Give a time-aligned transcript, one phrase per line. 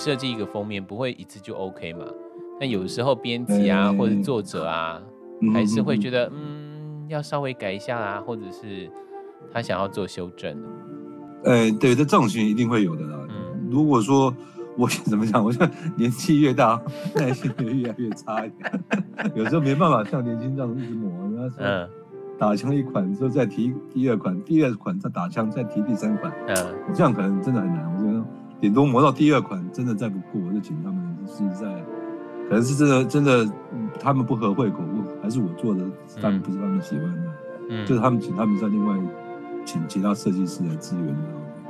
[0.00, 2.06] 设计一个封面不会一次就 OK 嘛？
[2.58, 4.98] 那有时候编辑啊，或者作者啊，
[5.52, 8.90] 还是会觉得嗯，要稍微改一下啦，或者是
[9.52, 10.56] 他想要做修正。
[11.44, 13.26] 呃，对，这种情况一定会有的啦。
[13.28, 14.34] 嗯，如果说
[14.78, 16.80] 我 怎么讲，我觉得年纪越大，
[17.14, 18.82] 耐心会越来越差一点，
[19.34, 21.10] 有时候没办法像年轻这样一直磨。
[21.58, 21.86] 嗯，
[22.38, 26.32] 打枪一款之后再提第二款，第二款再打枪再提第三款。
[26.48, 27.99] 嗯，这样可能真的很难。
[28.60, 31.66] 顶多磨到第二款真的再不过，我就请他们是在，
[32.48, 33.48] 可能是真的真的
[33.98, 34.78] 他们不合胃口，
[35.22, 35.80] 还是我做的
[36.20, 37.22] 他们不是他们喜欢的。
[37.70, 38.94] 嗯，就是他们请他们再另外
[39.64, 41.16] 请其他设计师来支援。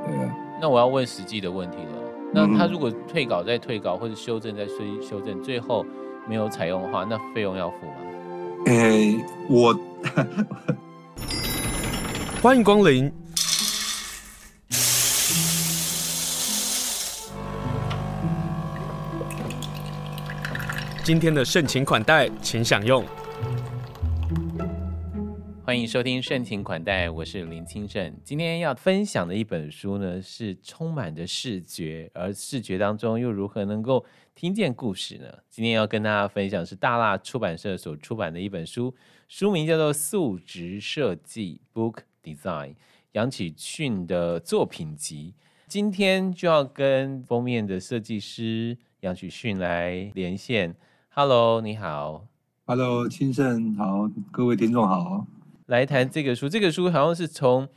[0.05, 0.35] 对啊。
[0.61, 1.83] 那我要问实际的问题了。
[2.33, 5.85] 那他如果退稿再退稿，或者修正再修修正，最后
[6.29, 7.95] 没有采用的话，那费用要付吗？
[8.67, 9.79] 哎、欸，我
[12.43, 13.13] 欢迎光临。
[21.11, 23.05] 今天的盛情款待，请享用。
[25.65, 28.17] 欢迎收听盛情款待，我是林清盛。
[28.23, 35.27] 今天要分享的一本书呢，是充满着视觉，而视觉当中又如何能够听见故事呢？
[35.49, 38.95] 今天要跟大家分享是大辣出版社所出版的一本书，
[39.27, 42.69] 书名叫做《素质设计 Book Design》，
[43.15, 45.35] 杨启训的作品集。
[45.67, 50.77] 今天就要跟封面的设计师杨启训来连线。
[51.13, 52.29] Hello，你好。
[52.67, 55.27] Hello，清盛好，各位听众好。
[55.67, 57.69] 来谈这个书，这个书好像是从，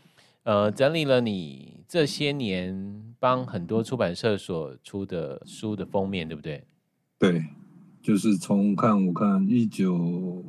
[0.44, 6.64] 呃，整理了你这些年帮很多出版社所出的书的封面，对不对？
[7.18, 7.44] 对，
[8.04, 10.46] 就是从看我看一九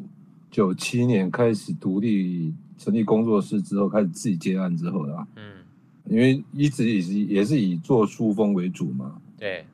[0.51, 5.27] 九七年开始独立成立工作室之后，开始自己接案之后啦。
[5.37, 5.65] 嗯，
[6.05, 9.23] 因为一直也是也是以做书封为主嘛。
[9.39, 9.65] 对，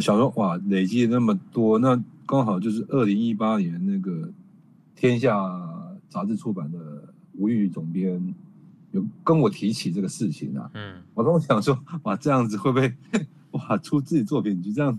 [0.00, 4.30] 小说哇，累积那么多，那刚好就是二零一八年那个
[4.94, 5.34] 天下
[6.08, 6.78] 杂志出版的。
[7.38, 8.22] 吴玉总编
[8.90, 12.94] 有跟我提起这个事情啊，嗯，我跟我讲说，哇，这样子会不会，
[13.52, 14.96] 哇，出自己作品就这样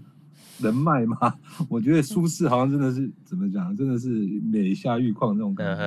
[0.57, 1.15] 能卖吗？
[1.69, 4.09] 我觉得苏轼好像真的是怎么讲，真的是
[4.51, 5.77] 美下玉矿这种感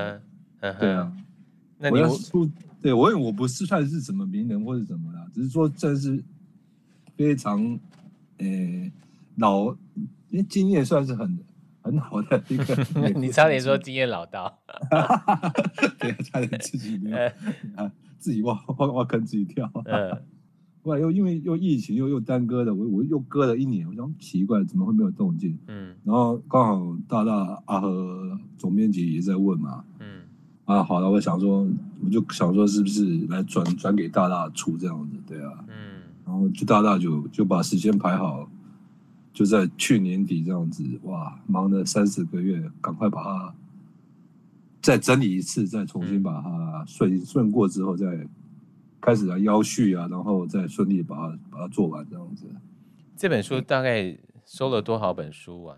[0.61, 1.13] 觉，对啊。
[1.79, 2.49] 那你我要出，
[2.81, 6.23] 对我我不是算是什么名人或者什么啦，只是说这是
[7.17, 7.61] 非常，
[8.39, 8.49] 诶、
[8.85, 8.93] 欸，
[9.35, 9.77] 老，
[10.31, 11.39] 因为经验算是很。
[11.87, 12.75] 很好的一个，
[13.15, 14.59] 你差点说经验老道，
[16.01, 17.01] 对，差点自己
[17.77, 17.89] 啊，
[18.19, 19.71] 自己挖挖挖坑自己跳。
[19.85, 20.11] 嗯，
[20.83, 25.57] 后来又因为又疫情又又耽搁了，我我又搁了一年，我想奇怪怎么会没有动静？
[25.69, 30.23] 嗯，然后刚好大大阿和总编辑也在问嘛，嗯，
[30.65, 31.69] 啊好了，我想说
[32.05, 38.51] 我就想说是不是来转转给大大出这样子，对啊，嗯，然后就大大就就把时间排好。
[39.37, 43.55] 就在去年底这样子，哇，忙了三四个月，赶快把它
[44.81, 48.27] 再整理一次，再重新把它顺顺过之后，再
[48.99, 52.47] 开始来腰续啊，然后再顺利把它把它做完这样子。
[53.15, 54.17] 这本书大概
[54.47, 55.77] 收了多少本书啊？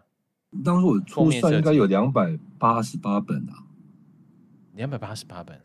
[0.64, 3.66] 当时我初算应该有两百八十八本啊，
[4.76, 5.60] 两百八十八本，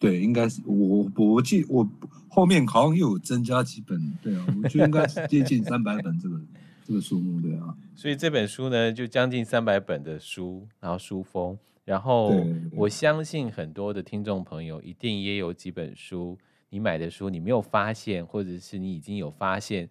[0.00, 1.88] 对，应该是我我记我
[2.28, 6.40] 后面好像又有增加几本，对啊，我觉得应该是接近三百本这个。
[6.88, 12.32] 这个数目对啊，所以这本书呢，就将近三百本的书，然后书封，然后
[12.72, 16.38] 我相信很多的听众朋友一定也有几本书，
[16.70, 19.86] 你买的书你没有发现，或者是你已经有发现，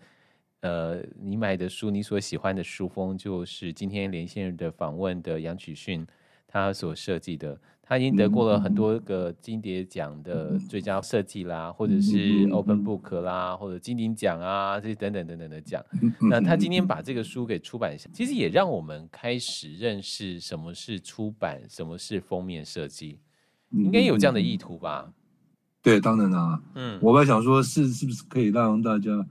[0.61, 6.03] 呃，你买的书你所喜欢的书封，就是今天连线的访问的杨曲训
[6.47, 7.61] 他所设计的。
[7.89, 15.81] 他已经得过了很多个金蝶奖的最佳设计啦，或者是 Open Book 啦，或者金鼎奖啊，这些等等等等的奖。
[16.29, 23.19] 那他今天把这个书给出版下，其实也让我们开始认识什么是出版，什么是封面设计，
[23.71, 25.13] 应该有这样的意图吧？
[25.81, 26.61] 对，当然啦。
[26.75, 29.25] 嗯，我本来想说，是是不是可以让大家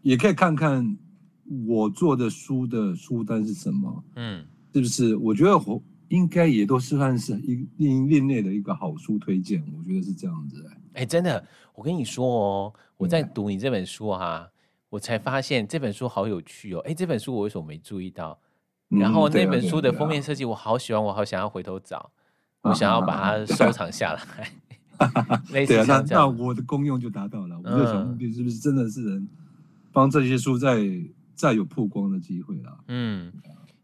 [0.00, 0.98] 也可以看看
[1.68, 4.04] 我做的书的书单是什么？
[4.16, 4.44] 嗯，
[4.74, 5.14] 是不是？
[5.14, 5.80] 我觉得我。
[6.12, 10.62] 应该也都是算是一另另类的一个好书推荐，我觉得是这样子。
[10.92, 11.42] 哎、欸，真的，
[11.74, 14.48] 我跟你说哦，我在读你这本书哈、啊，
[14.90, 16.80] 我才发现这本书好有趣哦。
[16.80, 18.38] 哎、欸，这本书我为什么没注意到？
[18.88, 22.10] 然后那本书的封面设计我好喜欢，我好想要回头找，
[22.60, 24.52] 我想要把它收藏下来。
[25.48, 27.56] 对啊，那那我的功用就达到了。
[27.56, 29.26] 我的小，目的是不是真的是能
[29.90, 30.78] 帮这些书再
[31.34, 32.78] 再有曝光的机会了？
[32.88, 33.32] 嗯。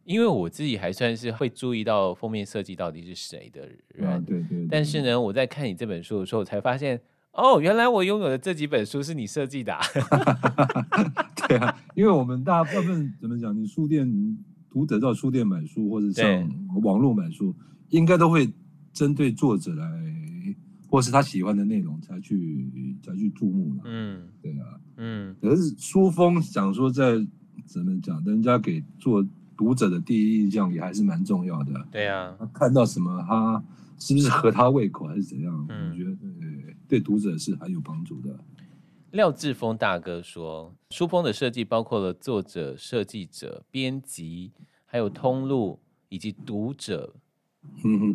[0.08, 4.66] 因为我自己还算是会注意到封面设计到底是谁的人，啊、对，对。
[4.70, 6.98] 但是呢，我在看你这本书的时候，我才发现，
[7.32, 9.84] 哦，原来我拥有的这几本书是你设计的、啊。
[11.46, 13.54] 对啊，因为我们大部分怎么讲？
[13.54, 14.10] 你书店
[14.70, 16.26] 读者到书店买书，或者上
[16.82, 17.54] 网络买书，
[17.90, 18.50] 应该都会
[18.94, 19.86] 针对作者来，
[20.88, 23.82] 或是他喜欢的内容才去才去注目的。
[23.84, 25.36] 嗯，对啊，嗯。
[25.38, 27.12] 可是书风想说在
[27.66, 29.22] 怎么讲，人家给做
[29.58, 31.72] 读者的第一印象也还是蛮重要的。
[31.90, 33.62] 对啊，他看到什么，他
[33.98, 35.66] 是不是合他胃口还是怎样？
[35.68, 38.38] 嗯，我觉得对对读者是很有帮助的。
[39.10, 44.52] 廖志峰大哥说，书封的设计包括了作者、设计者、编辑，
[44.86, 47.14] 还有通路以及读者，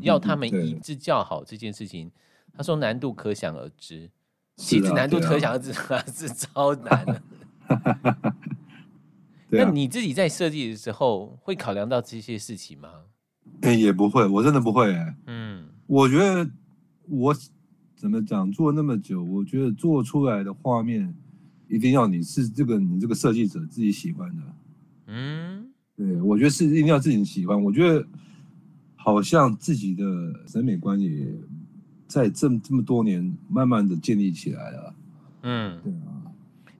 [0.01, 2.09] 要他们一致叫好这件事情，
[2.53, 4.09] 他说难度可想而知。
[4.55, 5.73] 其实难度可想而知，
[6.07, 7.21] 是超难的。
[9.57, 12.89] 那你自己在设计的时候会考量到这些事情吗？
[13.61, 14.95] 欸，也不会，我真的不会。
[15.27, 16.49] 嗯，我觉得
[17.09, 17.35] 我。
[17.95, 18.51] 怎么讲？
[18.51, 21.15] 做那么久，我觉得做出来的画面
[21.69, 24.43] 一定要你是这个你这个设计者自己喜欢的。
[25.07, 27.63] 嗯，对，我觉得是一定要自己喜欢。
[27.63, 28.05] 我觉得
[28.97, 30.03] 好像自己的
[30.45, 31.33] 审美观也
[32.05, 34.95] 在这么这么多年慢慢的建立起来了。
[35.43, 36.12] 嗯，对啊，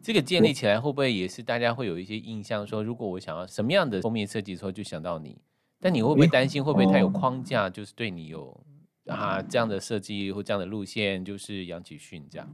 [0.04, 2.68] 这个建立起来会不会也是大家会有一些印象？
[2.68, 5.38] 说如果我想要什么样的封面设计的时候，就想到你。
[5.80, 8.66] 但你会不会担心会不会太有框架，就是对你有？
[9.08, 12.48] 啊，这样的设计或这样的路线就是杨启训这样。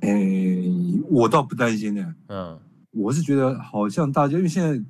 [0.00, 2.14] 哎、欸，我倒不担心呢。
[2.28, 2.58] 嗯，
[2.90, 4.82] 我是觉得好像大家因为现在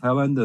[0.00, 0.44] 台湾的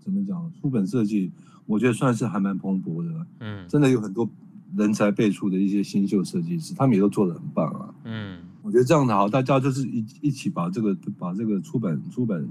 [0.00, 1.32] 怎么讲书本设计，
[1.66, 3.26] 我觉得算是还蛮蓬勃的。
[3.40, 4.28] 嗯，真的有很多
[4.76, 7.94] 人才辈出的一些新秀设计师，他们也都做的很棒啊。
[8.04, 12.48] 嗯，我觉得这样的好，大家就是一一起把这个把这个出版出版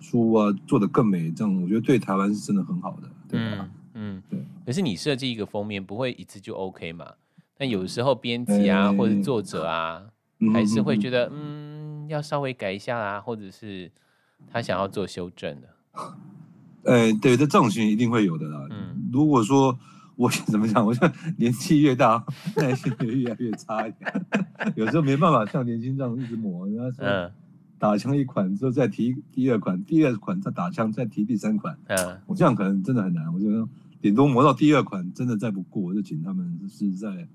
[0.00, 3.68] 书啊做得更美，这样我觉得对台湾是真的很好的，对吧？
[3.94, 4.38] 嗯嗯，对。
[4.64, 7.06] 可是你设计一个封面不会一次就 OK 嘛？
[7.58, 10.02] 但有时候编辑啊、欸、或者作者啊，
[10.40, 13.90] 嗯、还是会觉得嗯，要稍微改一下啊，或者是
[14.46, 15.68] 他想要做修正的。
[16.84, 18.68] 呃、欸，对，这种情况一定会有的啦。
[18.70, 19.76] 嗯，如果说
[20.16, 22.24] 我怎么讲，我觉得 年纪越大，
[22.56, 24.12] 耐心也越来越差一点，
[24.74, 26.66] 有时候没办法像年轻这样一直磨。
[26.66, 27.32] 人家
[27.78, 31.78] 打枪一款之后再提第二款，第二款再打枪再提第三款。
[31.88, 33.30] 嗯，我这样可能真的很难。
[33.34, 33.68] 我觉得
[34.00, 37.28] 顶多磨到第二款真的再不过，我就请他们是在，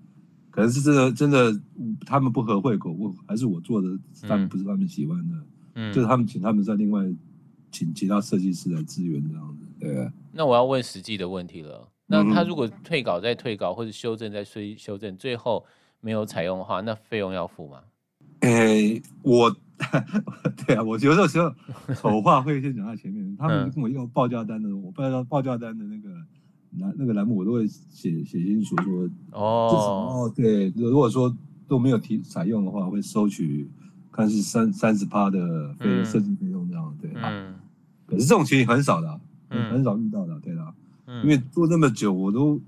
[0.49, 1.61] 可能是真的真的
[2.03, 3.87] 他们不合胃口，我还是我做的
[4.23, 5.35] 他们不是他们喜欢的，
[5.75, 7.05] 嗯，就是他们请他们在另外
[7.71, 9.65] 请其他设计师来支援这样子。
[9.79, 10.11] 对。
[10.31, 11.90] 那我要问实际的问题了。
[12.11, 15.65] 那他如果退稿再退稿，或者修正再修修正，最后
[16.01, 17.79] 没有采用的话，那费用要付吗？
[18.41, 19.55] 诶、欸，我。
[20.67, 21.51] 对啊，我有时候时候
[21.95, 23.35] 丑话会先讲在前面。
[23.35, 26.09] 他们跟我要报价单的时候，我报价报价单的那个
[26.77, 31.35] 栏那个栏目，我都会写写清楚说哦哦，对，如果说
[31.67, 33.67] 都没有提采用的话，会收取
[34.11, 37.55] 看是三三十趴的费设计费用这样，对啊。
[38.05, 39.19] 可是这种情形很少的，
[39.49, 40.60] 很少遇到的，对的。
[41.23, 42.59] 因为做这么久，我都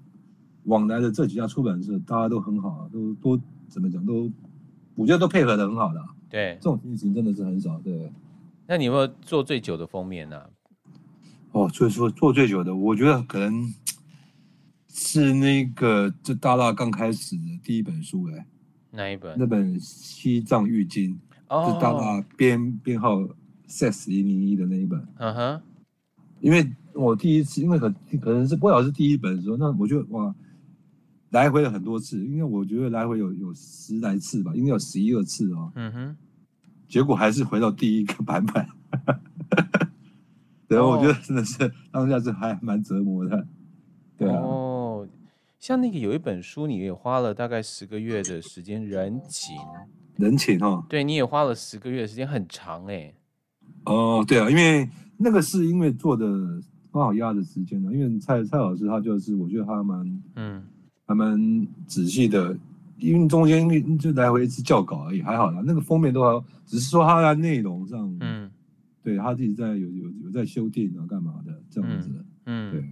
[0.64, 4.30] 往来的这几家出版社，大家都很好，都都怎么讲都，
[4.96, 6.04] 我觉得都配合的很好的。
[6.30, 7.80] 对，这种情形真的是很少。
[7.80, 8.12] 对，
[8.68, 10.42] 那你有没有做最久的封面呢？
[11.52, 13.74] 哦，所以说做最久的，我觉得可能
[14.90, 18.46] 是那个这大大刚开始的第一本书哎。
[18.92, 19.36] 哪一本？
[19.38, 21.12] 那本《西藏玉经》
[21.50, 23.28] 哦，是大大编编号
[23.68, 25.04] S 零零一的那一本。
[25.18, 25.62] 嗯哼。
[26.42, 27.90] 因为我第一次，因为可
[28.22, 30.34] 可能是不晓得是第一本的时候，那我就哇。
[31.34, 35.72] 来回了很多次，因为我觉得来回有有十来次吧，应该有十一二次哦。
[35.74, 36.18] 嗯哼，
[36.88, 38.64] 结果还是回到第一个版本。
[40.70, 43.48] 对，我觉得真的是当下是还蛮折磨的。
[44.16, 44.36] 对啊。
[44.42, 45.08] 哦，
[45.60, 49.56] 像那个有一本书，你也花了大概十个月的时间，人情。
[50.18, 50.86] 人情哦。
[50.88, 53.12] 对，你也花了十个月的时间，很长哎。
[53.86, 56.28] 哦，对啊，因为那个是因为做的
[56.94, 60.64] 刚好压的时间呢，因为蔡蔡老师他就是，我觉得他蛮嗯。
[61.06, 62.58] 还蛮仔细的，
[62.98, 65.62] 因为中间就来回一次校稿而已，还好啦。
[65.66, 68.50] 那个封面都好，只是说他在内容上，嗯，
[69.04, 72.86] 对他自己在有有有在修订啊，干嘛的这样子的，嗯，对。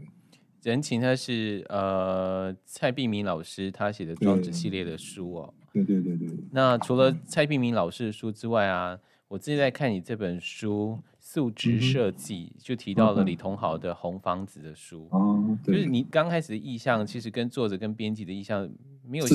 [0.62, 6.30] 人情他是呃蔡璧明老师他写的装置系列的书哦，对对对对。
[6.52, 8.98] 那除了蔡璧名老师的书之外啊，
[9.28, 11.00] 我自己在看你这本书。
[11.24, 18.68] 素质设计就提到了李同豪的《红房子》的书，哦，就是你刚开始的意向，其实跟作者跟编辑的意向
[19.08, 19.26] 没有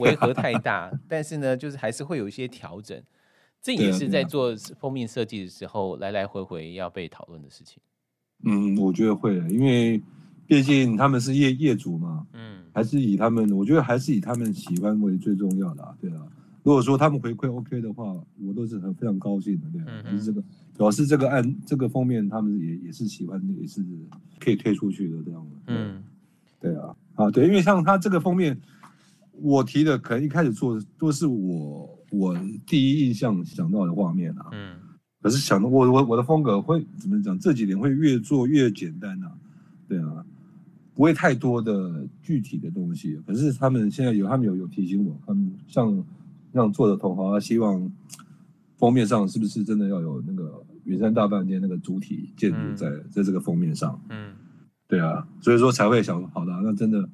[0.00, 3.00] 违和太大，但是呢，就是还是会有一些调整。
[3.62, 7.80] 这也是在做封面设计的时候来来回回要被讨论的事情。
[8.44, 10.02] 嗯，我觉得会，因为
[10.46, 16.22] 毕竟他们是业业主嘛，嗯，还是以他们，我觉得还是以他们喜欢为最重要的啊，对啊。
[16.62, 18.12] 如果说他们回馈 OK 的话，
[18.42, 19.82] 我都是很非常高兴的，对。
[19.86, 20.42] 嗯是这个
[20.76, 23.84] 表示这个案这个封面他们也也是喜欢，也是
[24.40, 25.56] 可以推出去的这样的。
[25.68, 26.02] 嗯，
[26.60, 28.58] 对啊，啊对，因为像他这个封面，
[29.32, 32.36] 我提的可能一开始做的都是我我
[32.66, 34.46] 第一印象想到的画面啊。
[34.52, 34.76] 嗯。
[35.22, 37.36] 可是想的我我我的风格会怎么讲？
[37.38, 39.32] 这几年会越做越简单啊，
[39.88, 40.24] 对啊，
[40.96, 43.20] 不会太多的具体的东西。
[43.26, 46.04] 可是他们现在有，他们有有提醒我，他们像
[46.54, 47.92] 像做的同行，希望
[48.78, 54.00] 封面上是不是真的要有那个云山大饭店那个主体建筑在、嗯、在这个封面上？
[54.08, 54.32] 嗯，
[54.88, 57.06] 对啊，所以说才会想，好的，那真的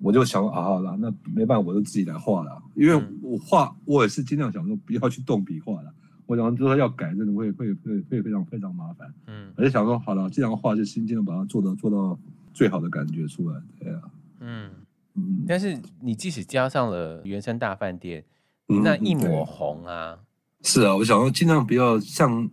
[0.00, 5.94] 我就想啊，好了，那没办法，我就自己来画了，因为我画我也是尽量想说不要去动笔画了。
[6.26, 9.08] 我想说要改，真的会会会会非常非常麻烦。
[9.28, 12.18] 嗯，我就想说，好了，这样的话就尽量把它做到做到
[12.58, 13.62] 最好的感觉出来。
[13.78, 14.02] 对啊，
[14.40, 14.68] 嗯
[15.14, 15.44] 嗯。
[15.46, 18.24] 但是你即使加上了原山大饭店，
[18.66, 20.18] 嗯、那一抹红啊，
[20.62, 22.50] 是啊，我想说尽量不要像，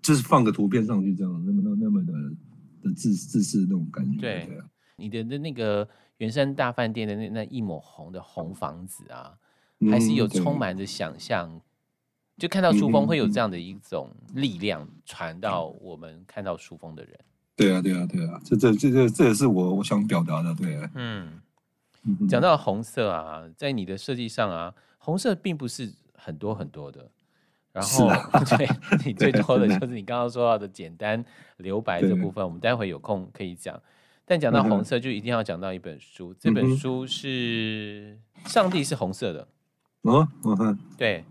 [0.00, 2.12] 就是放个图片上去这样，那么那那么的
[2.84, 4.20] 的自自私那种感觉。
[4.20, 4.64] 对，对啊、
[4.94, 5.88] 你的的那个
[6.18, 9.34] 原山大饭店的那那一抹红的红房子啊，
[9.80, 11.60] 嗯、还是有充满着想象。
[12.38, 17.20] 就看到书风会有这样的一种力量传到我们看到书风的人。
[17.60, 20.54] 对啊，对啊，对啊，这这这这这也是我我想表达的。
[20.54, 21.28] 对，啊嗯，
[22.26, 27.06] 讲到红色啊，在你的设计上啊，红色并不是很多很多的。
[27.72, 28.08] 然后，
[28.56, 28.66] 对，
[29.04, 31.22] 你 最多的就是你刚刚说到的简单
[31.58, 33.78] 留白这部分，我们待会有空可以讲。
[34.24, 39.42] 但讲到红色，就一定要讲到一本书，这本书是《上帝是红色的》。
[40.02, 41.24] 嗯，我看，对。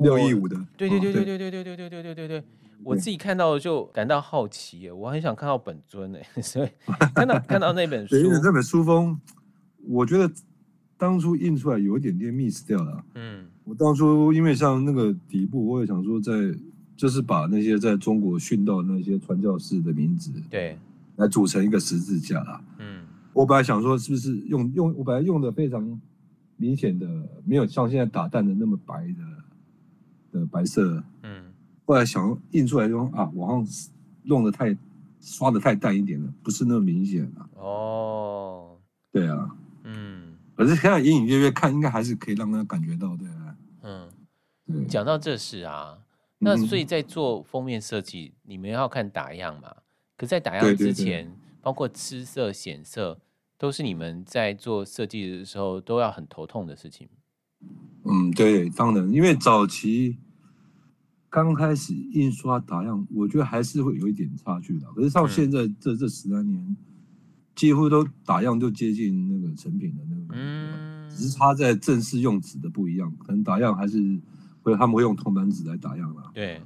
[0.00, 1.24] 六一五的，对对对对。
[1.24, 2.44] 对对对对对对对对对，
[2.84, 6.68] 我自己看到就感到好奇耶，我很想看到本尊哎， 所以
[7.14, 9.18] 看到看到那本书，因为这本书封，
[9.86, 10.32] 我觉得
[10.96, 13.04] 当初印出来有一点点 miss 掉了。
[13.14, 16.32] 嗯，我当初因为像那个底部，我也想说在
[16.96, 20.78] 就是把那些在中国殉道那些传教士的名字，对，
[21.16, 22.60] 来组成一个十字架啦。
[22.78, 26.00] 嗯，我本来想说是不是用用，我本来用的非常
[26.56, 27.06] 明显的，
[27.44, 29.38] 没有像现在打蛋的那么白的。
[30.30, 31.42] 的白色，嗯，
[31.88, 33.66] 后来想印出来就啊，我好像
[34.24, 34.76] 用的太
[35.22, 37.48] 刷的太淡一点了，不是那么明显了。
[37.54, 38.76] 哦，
[39.10, 44.08] 对啊，嗯，可是现在隐隐约约看，应该还是可以让他感觉到，对啊，嗯，
[44.66, 44.84] 对。
[44.84, 45.98] 讲到这事啊，
[46.40, 49.74] 那所以在做封面设计，你们要看打样嘛？
[50.14, 53.18] 可在打样之前，对对对，包括吃色、显色，
[53.56, 57.08] 都是你们在做设计的时候都要很头痛的事情。
[58.04, 60.18] 嗯，对，当然，因为早期
[61.30, 64.86] 刚开始印刷打样，我觉得还是会有一点差距的。
[64.94, 66.76] 可是到现在这这十来年，
[67.54, 74.20] 几乎都打样就接近那个成品的那个，嗯，只是差在正式用纸的不一样，可能打样还是
[74.62, 76.30] 会他们会用铜版纸来打样了。
[76.34, 76.60] 对，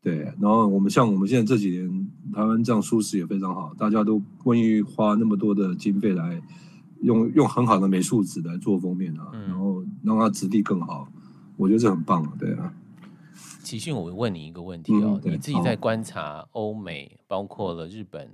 [0.00, 6.40] 对，然后我们像我们现在这几年，台湾这样舒适也非常好，大家都愿意花那么多的经费来。
[7.02, 11.06] 用用很好的美术纸来做封面啊，嗯、然后让它质地更好，
[11.58, 12.72] 我觉得这很棒啊，对啊。
[13.62, 18.30] 启训，我问你一个问题哦，嗯、你自己在观察欧美，包括了日本，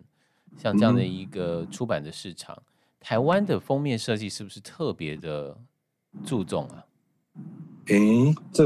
[0.57, 2.64] 像这样的一个出版的市场，嗯、
[3.00, 5.57] 台湾的封面设计是不是特别的
[6.25, 6.85] 注重啊？
[7.87, 8.64] 诶，这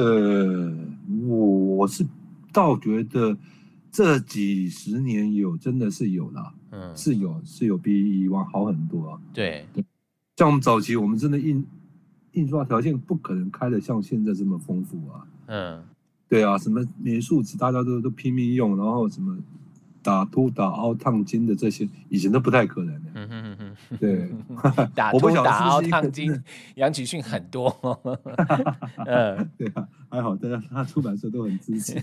[1.29, 2.05] 我我是
[2.53, 3.37] 倒觉得
[3.91, 9.85] 这几十年有真的是有了，嗯，是有是有比以往好很多啊，对对。
[10.37, 11.65] 像我们早期，我们真的印
[12.33, 15.27] 印刷条件不可能开的像现在这么丰富啊。
[15.47, 15.85] 嗯，
[16.29, 19.37] 对啊，什么美术纸大家都都拼命用，然后什么
[20.03, 23.11] 打凸打凹烫金的这些，以前都不太可能的。
[23.15, 24.31] 嗯哼哼哼，对，
[24.95, 26.43] 打 凸打凹烫金，
[26.75, 27.69] 杨启训很多。
[29.07, 32.03] 嗯， 对啊，还好大家他出版社都很支持。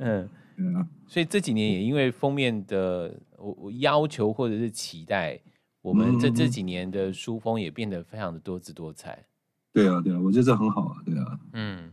[0.00, 5.40] 嗯，对啊，所以这几年也因为封面的我我要求或者是期待。
[5.82, 9.22] 我们这这几年的书风也变得非常的多姿多彩。
[9.70, 11.38] 对啊，对啊，我觉得这很好啊，对啊。
[11.52, 11.83] 嗯，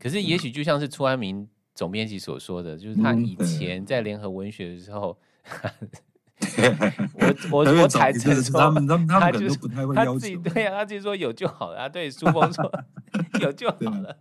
[0.00, 5.16] 可是也许就像是初安明总编辑所说的，就是他以前在联合文学的时候，
[7.52, 12.72] 我我我才承认他们他们他们都不太会要求，对啊，他自己说有就好了啊，对苏峰说
[13.40, 14.16] 有就好了。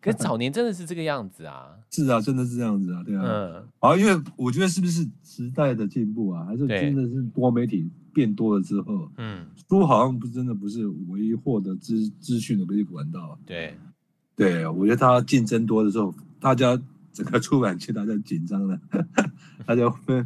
[0.00, 13.76] 可早年真的是这个样子啊， 是啊，真的是这样子啊，对啊，嗯，啊，因为我觉得是不是时代的进步啊，还是真的是多媒体变多了之后，嗯，书好像不真的不是唯一获得资资讯的唯一管道，对，
[14.36, 16.78] 对，我觉得他竞争多的时候，大家
[17.12, 18.78] 整个出版界大家紧张了，
[19.66, 20.24] 大家会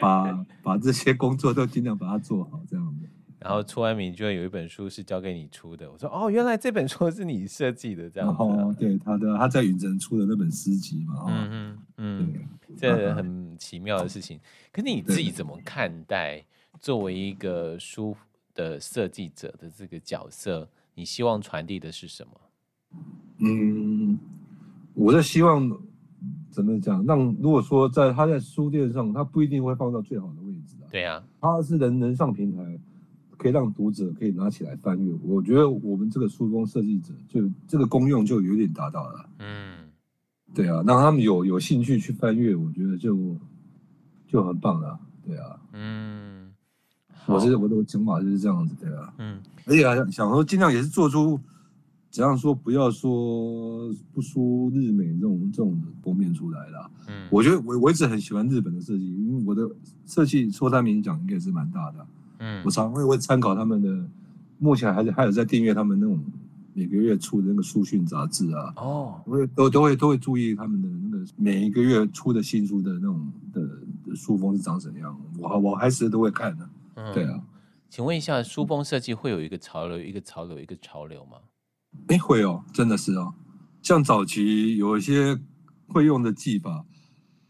[0.00, 3.08] 把把这些工作都尽量把它做好，这样子。
[3.38, 5.88] 然后出完名就会有一本书是交给你出的。
[5.88, 8.42] 我说哦，原来这本书是你设计的，这样子。
[8.42, 11.24] 哦，对，他的他在云城出的那本诗集嘛。
[11.28, 12.34] 嗯嗯嗯，
[12.76, 14.40] 这很奇妙的事情。
[14.72, 16.44] 可是你自己怎么看待
[16.80, 18.16] 作为一个书
[18.54, 20.68] 的设计者的这个角色？
[20.96, 22.32] 你希望传递的是什么？
[23.38, 24.18] 嗯，
[24.94, 25.70] 我在希望
[26.50, 27.04] 怎么讲？
[27.06, 30.90] 让如果说在他在书店上，他不一定会放到最好的位置啊。
[30.90, 32.78] 对啊，他是能能上平台，
[33.36, 35.14] 可以让读者可以拿起来翻阅。
[35.22, 39.28] 我觉得我们这个书封设计者，就这个功用就有点达到了。
[39.38, 39.88] 嗯，
[40.52, 43.36] 对啊，让他们有有兴趣去翻阅，我觉得就
[44.26, 44.98] 就很棒了。
[45.24, 46.50] 对啊，嗯，
[47.26, 51.38] 我是我的想法就是这样子，对啊，嗯，而且想说尽量也是做出。
[52.10, 52.54] 怎样说？
[52.54, 56.90] 不要说不输日美这种这种封面出来了。
[57.06, 59.68] 嗯，我觉得我我一直很喜欢日本的设计，因为我的
[60.06, 62.06] 设计说他名讲应该是蛮大的。
[62.38, 64.08] 嗯，我常会会参考他们的，
[64.58, 66.18] 目前还是还有在订阅他们那种
[66.72, 68.72] 每个月出的那个书讯杂志啊。
[68.76, 73.60] 哦，我会都都会都会注意他们的那个每一个月出的新书的那种的
[74.06, 76.68] 的书封是长什么样，我我还是都会看的。
[76.94, 77.40] 嗯，对啊，
[77.90, 81.36] 请问一下，书封设计会有一个潮流，一个潮流，一个潮流吗？
[82.08, 83.34] 哎，会哦，真的是哦。
[83.82, 85.38] 像早期有一些
[85.86, 86.84] 会用的技法，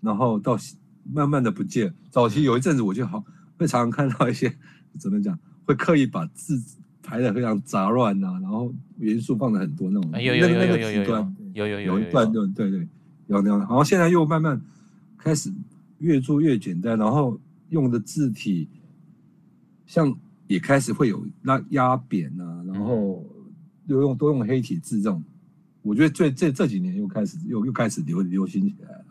[0.01, 0.59] 然后到
[1.05, 1.95] 慢慢的不见。
[2.11, 3.25] 早期有一阵子我就好
[3.57, 4.53] 会常常看到一些
[4.99, 6.61] 怎么讲，会刻意把字
[7.03, 10.11] 排的非常杂乱呐，然后元素放的很多那种。
[10.21, 11.03] 有有有有有有
[11.55, 12.89] 有有有一段对对对，
[13.29, 13.59] 有那样。
[13.61, 14.61] 然后现在又慢慢
[15.17, 15.53] 开始
[15.99, 17.41] 越做越简单，然后
[17.71, 18.69] 用的字体
[19.87, 20.15] 像
[20.47, 23.25] 也开始会有那压扁啊，然后。
[23.89, 25.23] 又用多用黑体字这种，
[25.83, 29.05] 我觉得最这这几年又开始又又开始流流行起来了，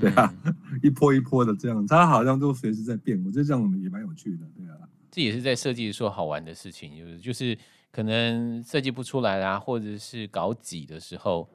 [0.00, 4.76] 对啊，嗯、 一波一波的这样，它好像都随时在变，我觉得这样也蛮有趣的，对啊。
[5.10, 7.58] 这也是在设计说好玩的事情，就是就是
[7.90, 11.46] 可能设计不出来啦，或者是搞挤的时候，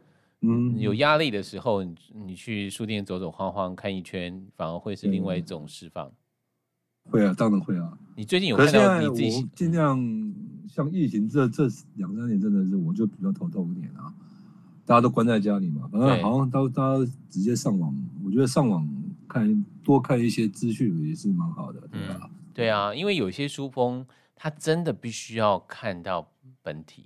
[0.42, 6.12] 嗯，有压力的时候，你你去书店走走晃晃看一圈，反而会是另外一种释放。
[7.10, 7.98] 会啊，当然会啊。
[8.16, 9.98] 你最近有看到你自己尽量。
[10.70, 14.14] 像疫情这这两三年真的是我就比较头痛一点啊，
[14.86, 18.88] 大家都关在家里嘛，反正好像都大家直接上网，我觉得上网
[19.28, 22.20] 看多看一些资讯也是蛮好的，对吧？
[22.24, 27.06] 嗯，对啊，因为有些书风他真的必须要看到本体，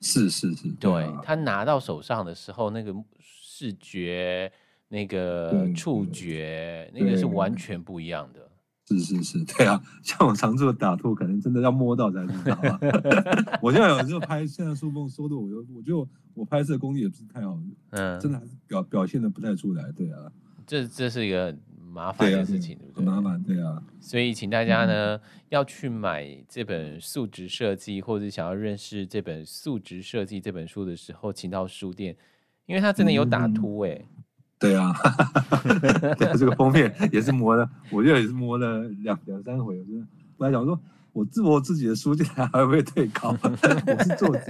[0.00, 4.50] 是是是，对，啊，他拿到手上的时候那个视觉、
[4.88, 8.47] 那个触觉，那个是完全不一样的。
[8.88, 12.80] 是是是，对啊，像我常做打兔，可能真的要摸到才知道啊。
[13.60, 17.58] 我现在有时候拍，现在书封收的，我就我觉得我拍摄功力也不是太好，
[17.90, 20.32] 嗯，真的还是表表现的不太出来，对啊。
[20.66, 21.54] 这这是一个
[21.90, 23.04] 麻烦的事情，对不对？
[23.04, 23.82] 很麻烦，对啊。
[24.00, 25.20] 所以请大家呢、嗯、
[25.50, 32.16] 要去买这本素值设计，或者想要认识这本素值设计这本书的时候，请到书店，
[32.64, 34.06] 因为它真的有打兔哎、欸。
[34.16, 34.24] 嗯
[34.58, 34.92] 对啊，
[36.18, 39.78] 对啊，这个封面也是磨了，我觉得也是磨了两两三回。
[39.78, 40.78] 我真的，我还想说，
[41.12, 43.36] 我自我自己的书竟然还会退稿？
[43.42, 44.40] 我是作者。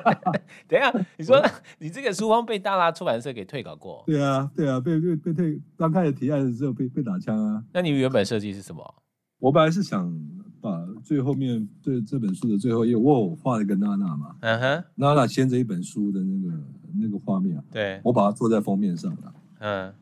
[0.68, 1.42] 等一下，你说
[1.78, 4.02] 你这个书封被大拉出版社给退稿过？
[4.06, 5.60] 对啊，对啊，被被被退。
[5.76, 7.62] 刚开始提案的时候被被打枪啊。
[7.72, 8.94] 那你原本设计是什么？
[9.38, 10.12] 我本来是想
[10.60, 16.58] 把最后面对这本书的最后一页，我画了一个娜娜嘛，嗯哼，娜娜牵着一本书的那个
[17.00, 19.34] 那个画面啊，对，我把它做在封面上了。
[19.60, 19.92] 嗯，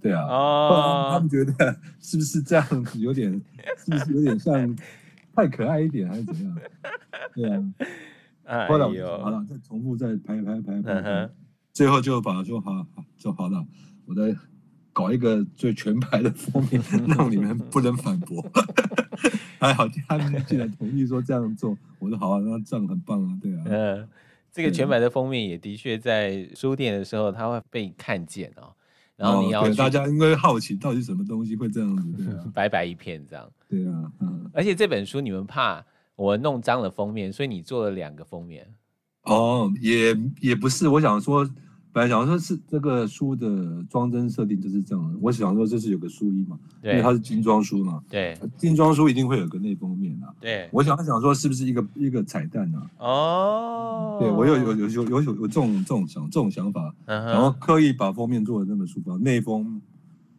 [0.00, 1.52] 对啊，哦，他们觉得
[2.00, 3.30] 是不是这样子有点，
[3.78, 4.76] 是不是有点像
[5.34, 6.56] 太可爱一点，还是怎样？
[7.34, 7.72] 对啊，
[8.44, 11.30] 哎呦，好了，再重复再排排排排，排，
[11.72, 13.64] 最后就把它说好，好就好了。
[14.06, 14.34] 我再
[14.92, 18.42] 搞一个最全白的封面， 让你们不能反驳。
[19.60, 23.62] 还好他们竟然同意说这样做，我说好啊，那这样很棒啊，对啊。
[23.66, 24.08] 嗯，
[24.50, 28.72] 这个全白的封面也的确在书店的时候，它会被看见哦。
[29.16, 33.46] 然后你要、哦、大家应该好奇到底什么东西会这样子，对啊， 白白一片这样。
[33.68, 34.50] 对啊，嗯。
[34.54, 35.84] 而且这本书你们怕
[36.16, 38.66] 我弄脏了封面，所以你做了两个封面。
[39.24, 41.48] 哦，也也不是，我想说。
[41.92, 52.90] 本来想说是这个书的装帧设定就是这样的，我想说这是有个书衣嘛，因为它是精装书嘛，对，精装书一定会有个内封面啊，对，我想想说是不是一个一个彩蛋啊？
[52.98, 59.82] 哦，对我有有有有有有这种这种想这种想法，然后刻意把封面做的那么舒服，内封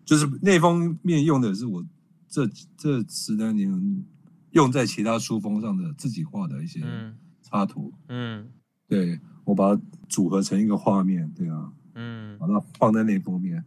[0.06, 1.84] 就是内封面用的是我
[2.30, 4.04] 这这十来年
[4.52, 6.80] 用在其他书封上的自己画的一些
[7.42, 8.48] 插图，嗯，
[8.92, 9.20] 对。
[9.44, 13.62] 我把它组合成一个画面，对啊，嗯，把它放在那封面，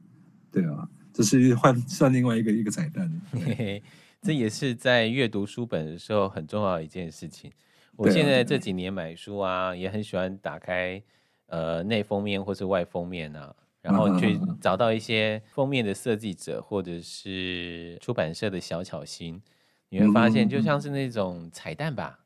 [0.52, 3.10] 对啊，这是换算另外一个一个彩蛋。
[3.32, 3.82] 嘿嘿，
[4.22, 7.50] 这也是在阅读书本的时候很重要的一件事情。
[7.96, 11.02] 我现在这几年买书啊，也很喜欢打开
[11.46, 19.42] 呃内封面或是外封面啊，然后去找到一些封面的设计者或者是出版社的小巧心，
[19.88, 22.20] 你会发现就像是那种彩蛋吧。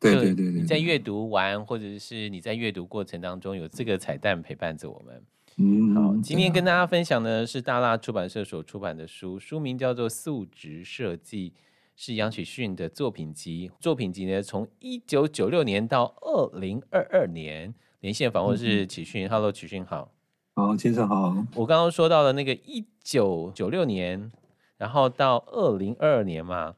[0.00, 5.22] 对对对，你在阅读完或者是你在阅读过程当中有这个彩蛋陪伴着我们。
[5.58, 11.50] 嗯，好，今天跟大家分享的是大辣出版社所出版的书，书名叫做《素质设计》。
[11.98, 19.26] 是杨启训的作品集，作品集呢，从一九九六年到二零二二年，连线访问是启训。
[19.26, 20.12] Hello，启训好。
[20.56, 21.34] 好，先生好。
[21.54, 24.30] 我刚刚说到了那个一九九六年，
[24.76, 26.74] 然后到二零二二年嘛，啊、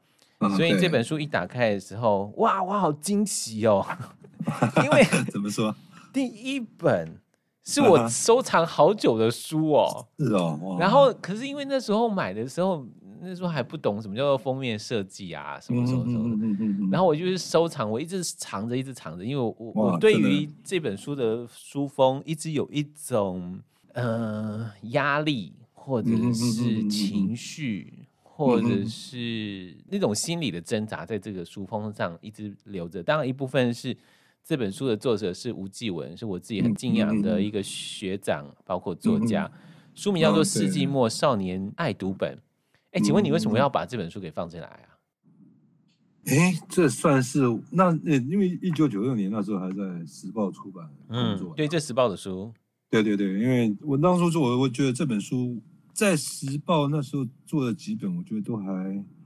[0.55, 3.85] 所以这本书一打开的时候，哇，我好惊喜哦，
[4.83, 5.75] 因为 怎么说？
[6.13, 7.19] 第一本
[7.63, 12.85] 是我收藏好久的书哦，是哦，然后可是因为那时候买的时候。
[13.21, 20.49] 那时候还不懂什么叫做封面设计啊，什么什么什么，然后我就是收藏，我一直藏着，一直藏着，因为我我我对于。
[20.63, 23.59] 这本书的书封一直有一种
[23.91, 28.07] 呃压力，或者是情绪，
[28.39, 33.03] 或者是那种心理的挣扎，在这个书封上一直留着。
[33.03, 33.93] 当然，一部分是
[34.45, 39.51] 这本书的作者是吴继文，是我自己很敬仰的一个学长，包括作家。
[39.93, 42.33] 书名叫做《世纪末少年爱读本》。
[42.91, 44.87] 哎，请问你为什么要把这本书给放进来啊？
[46.27, 52.53] 哎，这算是那因为一九九六年那时候还在时报出版工作，嗯，对，这时报的书，
[52.89, 55.61] 对对对，因为我当初做，我我觉得这本书
[55.99, 58.63] 在时报那时候做的几本，我觉得都还，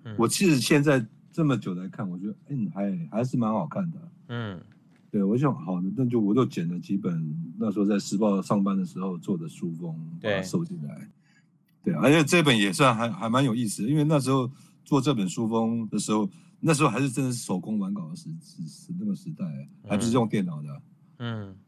[0.06, 4.60] 嗯、我其实现在这么久来看，我觉得嗯还还是蛮好看的，嗯，
[5.12, 11.08] 对，我想好的，那就我就捡了几本那时候在时报上班的时候做的书封，把它收进来。
[11.84, 14.50] 对，而且这本也算还还蛮有意思的，因为那时候
[14.84, 16.28] 做这本书封的时候，
[16.60, 19.46] 那时候还是真的是手工完稿的时时时那个时代，
[19.88, 20.70] 还不是用电脑的。
[20.70, 20.82] 嗯，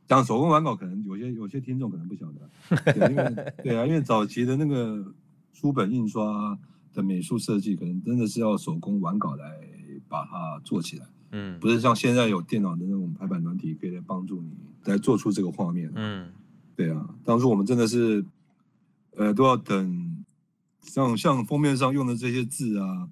[0.08, 5.13] 讲手工完稿，可能有些有些听众可能不晓得，对，因为 对啊，因为早期的那个
[5.53, 6.58] 书本印刷
[6.93, 9.60] 的美术设计，可能真的是要手工完稿来
[10.08, 11.05] 把它做起来。
[11.31, 14.51] 嗯，不是像现在有电脑的那种排版软体可以来帮助你
[14.86, 15.91] 来做出这个画面。
[15.95, 16.31] 嗯，
[16.75, 18.25] 对啊，当初我们真的是。
[19.17, 20.25] 呃，都要等，
[20.81, 23.08] 像像封面上用的这些字啊，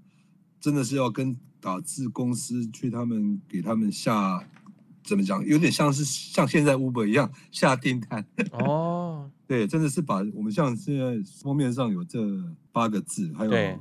[0.59, 4.45] 真的是要跟打字公司去他们给他们下，
[5.03, 8.25] 怎么讲，有点像是像现在 Uber 一样下订单。
[8.51, 12.19] 哦， 对，真的是把我们像现在封面上有这
[12.71, 13.79] 八个字，还有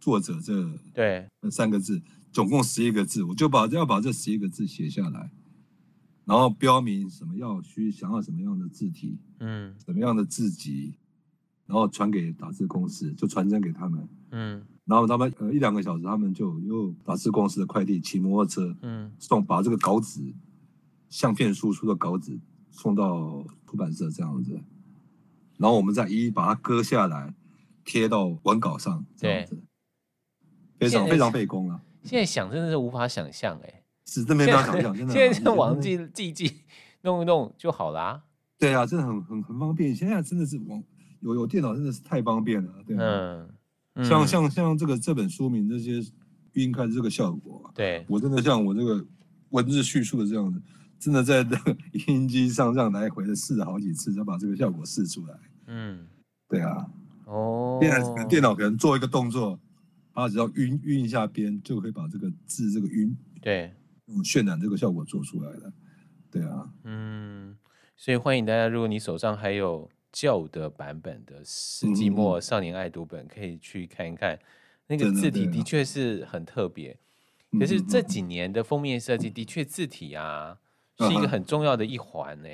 [0.00, 5.30] 作者这对三个字，总共十一个字，我就把要把这十一个字写下来，
[6.24, 10.94] 然后标明什么要需想要什么样的字体，嗯，什么样的字集。
[11.66, 14.08] 然后传给打字公司，就传真给他们。
[14.30, 20.34] 嗯，然后他们呃一两个小时，他们就又打字公司的快递骑摩托车，嗯，送把这个稿纸
[21.08, 22.38] 相片输出的稿纸
[22.70, 24.60] 送到出版社这样子，
[25.56, 27.34] 然后我们再一一把它割下来
[27.84, 29.62] 贴到文稿上，这样子，
[30.78, 31.80] 非常非常费工啊。
[32.04, 35.12] 现在想真的是无法想象哎，是真没办法想象，真的。
[35.12, 36.62] 现在就网 记记记
[37.02, 38.22] 弄一弄就好啦。
[38.58, 39.94] 对啊，真的很很很方便。
[39.94, 40.82] 现在真的是网。
[41.20, 46.00] 有有电脑真的是太方便了，对嗯像像像这个这本书名这些
[46.52, 49.04] 晕开这个效果，对我真的像我这个
[49.48, 50.62] 文字叙述的这样子，
[50.98, 55.38] 真的在这个 影印机上这样来回的试了好几次，才把这个效果试出来。
[55.66, 56.06] 嗯，
[56.48, 56.86] 对啊，
[57.26, 59.58] 哦，电脑电脑可能做一个动作，
[60.14, 63.74] 它只要晕晕一下边，就可以把这个字这个晕，对，
[64.06, 65.72] 用渲染这个效果做出来了。
[66.30, 67.56] 对啊，嗯，
[67.96, 69.90] 所以欢迎大家，如果你手上还有。
[70.10, 74.38] 旧的版本的《世纪末少年爱读本》可以去看一看，
[74.86, 76.98] 那个字体的确是很特别。
[77.60, 80.58] 可是这几年的封面设计的确字体啊
[80.98, 82.48] 是一个很重要的一环呢。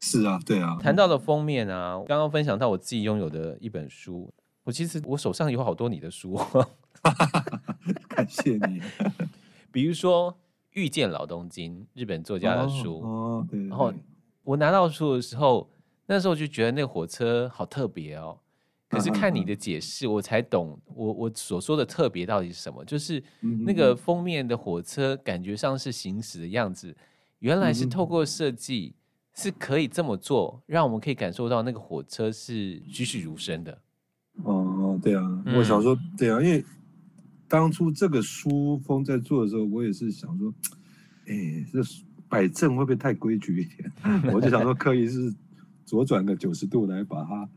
[0.00, 0.76] 是啊，对啊。
[0.80, 4.32] 谈到了封面啊，刚刚分享到我自己拥有的一本书，
[4.64, 6.38] 我其实我手上有好多你的书，
[8.08, 8.80] 感谢你。
[9.72, 10.32] 比如说
[10.72, 13.00] 《遇见老东京》，日本作家的书。
[13.00, 13.66] 哦，对。
[13.66, 13.92] 然后
[14.44, 15.70] 我拿到书的时候。
[16.10, 18.38] 那时候就觉得那个火车好特别哦，
[18.88, 22.82] 可是看你的解释，我才懂我我所说的特别到底是什么。
[22.86, 23.22] 就是
[23.66, 26.96] 那个封面的火车，感觉上是行驶的样子，
[27.40, 28.94] 原来是透过设计
[29.34, 33.78] 是可以这么做，让我们可以感受到那个火车是栩栩如生的。
[34.42, 36.64] 哦，对啊，我想说，对啊，因为
[37.48, 40.52] 当初这个书封在做的时候，我也是想说，
[41.26, 41.80] 哎，这
[42.28, 43.92] 摆正会不会太规矩一点？
[44.34, 45.34] 我就想说，刻意是。
[45.88, 47.48] 左转个九十度来把它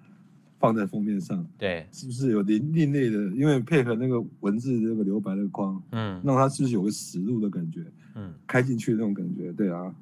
[0.57, 3.17] 放在封面上，对，是不是有另另类的？
[3.35, 7.81] 因为配合那个文字那个留白的框，嗯，让它是不是有个实录的感觉？
[8.15, 9.95] 嗯，开进去那种感觉，对啊，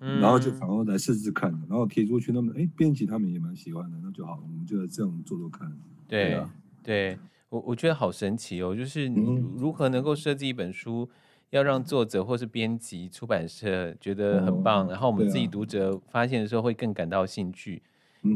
[0.00, 5.70] 嗯，然后就反过来试试看，然后贴出去，那么哎，编辑他们也蛮喜欢的，那就好，我们就这样做做看。
[6.08, 9.20] 对，对啊，对我我觉得好神奇哦，就是你
[9.56, 11.08] 如何能够设计一本书，
[11.50, 17.82] 要让作者或是编辑、出版社觉得很棒，哦，然后我们自己读者发现的时候会更感到兴趣。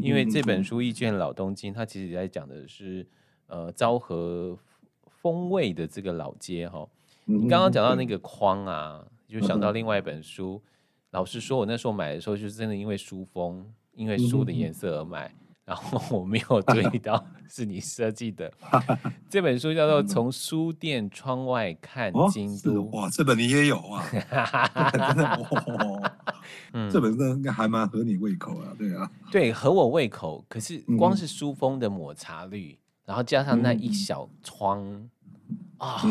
[0.01, 3.07] 因为这本书《一卷老东京》，它其实也在讲的是，
[3.47, 4.59] 呃，昭和
[5.07, 6.85] 风味的这个老街哈。
[7.27, 10.61] 你刚刚讲到那个框啊，就想到另外一本书。
[11.11, 15.33] 老实说，我那时候买的时候，就是真的因为书封，因为书的颜色而买。
[15.65, 18.49] 然后我没有注意到是你设计的
[19.29, 22.71] 这本书，叫做《从书店窗外看京都》。
[22.91, 24.01] 哇，这本你也有啊？
[24.09, 26.11] 真的哦，
[26.71, 30.45] 嗯，这本应该还蛮合你胃口啊，对啊，对，合我胃口。
[30.47, 35.09] 可是光是书封的抹茶绿，然后加上那一小窗
[35.79, 36.01] 啊，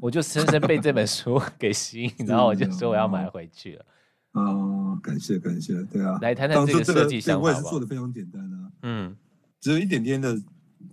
[0.00, 3.84] 我就深深被这本书 给吸引，然后我就说我要买回去了。
[4.32, 7.48] 啊，感谢感谢，对啊，来谈谈这个设计想法吧。
[7.48, 9.16] 我也是做的非常简单啊，嗯，
[9.60, 10.40] 只有一点点的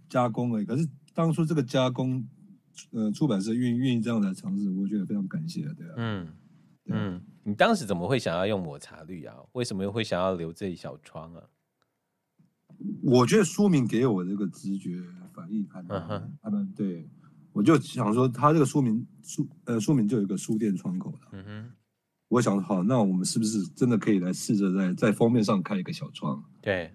[0.10, 0.66] 加工而已。
[0.66, 2.26] 可是当初这个加工，
[2.92, 6.28] 呃，出版社愿意愿意这样来尝试，我觉得非常感谢，对啊，嗯
[6.86, 9.36] 嗯，你当时怎么会想要用抹茶绿啊？
[9.54, 11.44] 为什么又会想要留这一小窗啊？
[13.04, 15.02] 我觉得书名给我这个直觉
[15.34, 16.00] 反应还蛮
[16.42, 17.10] 还蛮对，
[17.58, 21.72] 我就想说，他这个书名书呃书名就有一个书店窗口了，嗯哼。
[22.30, 26.44] 我想好，那我们是不是真的可以来试着在在封面上开一个小窗？
[26.62, 26.94] 对，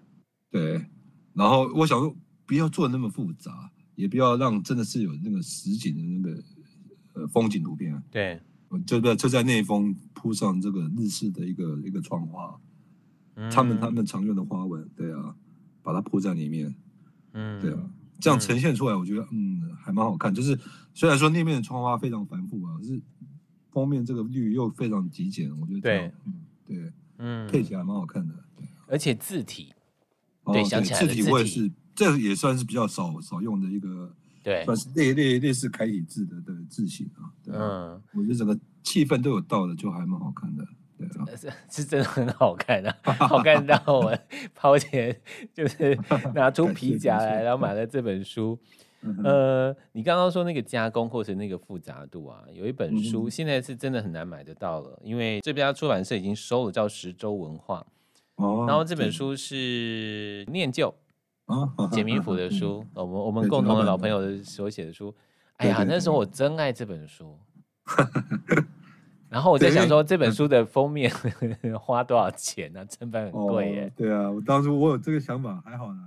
[0.49, 0.85] 对。
[1.33, 6.43] 然后我想说，不要做的那么复杂，也不要让真的是有那个实景的那个
[7.13, 8.01] 呃风景图片。
[8.09, 8.39] 对，
[8.85, 12.55] 就在就在内封铺上这个日式的一个一个窗花，
[13.33, 15.35] 嗯、他们他们常用的花纹，对啊，
[15.81, 16.73] 把它铺在里面，
[17.33, 19.52] 嗯，对啊，这样呈现出来，我觉得嗯，嗯
[19.83, 20.33] 还蛮好看。
[20.33, 20.57] 就是
[20.93, 23.01] 虽然说那面的窗花非常繁复啊，可是。
[23.73, 26.33] 封面这个绿又非常极简，我觉得对，嗯，
[26.67, 28.35] 对，嗯，配起来蛮好看的，
[28.85, 29.73] 而且字体，
[30.45, 40.63] 对，想起来字体我也是，这也算是比较少少用的一个，对，算是类类类似楷体字的的字型啊，嗯，我觉得整个气氛都有到的，就还蛮好看的，
[40.95, 44.15] 对啊， 是是真的很好看的，好看到我
[44.53, 45.19] 抛钱
[45.51, 45.97] 就是
[46.35, 48.59] 拿出皮夹来，然后买了这本书。
[49.23, 57.85] 呃，你刚刚说那个加工或是那个复杂度啊，有一本书现在是真的很难买得到了，因为这家出版社已经收了，叫十周文化。
[58.35, 58.65] 哦。
[58.67, 60.93] 然后这本书是念旧
[61.45, 65.13] 啊，简明府的书，我们我们共同的老朋友的所写的书。
[65.57, 67.37] 哎呀，那时候我真爱这本书。
[69.29, 71.11] 然后我在想说，这本书的封面
[71.79, 72.85] 花多少钱呢？
[72.85, 73.93] 成本很贵耶。
[73.95, 75.99] 对啊，我当初我有这个想法，还好呢。